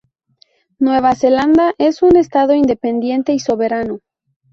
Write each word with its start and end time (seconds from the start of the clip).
Nueva 0.79 1.13
Zelanda 1.13 1.75
es 1.77 2.01
un 2.01 2.15
estado 2.15 2.55
independiente 2.55 3.33
y 3.33 3.39
soberano. 3.39 3.99